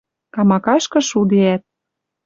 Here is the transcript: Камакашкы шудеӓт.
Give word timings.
Камакашкы 0.33 0.99
шудеӓт. 1.09 1.61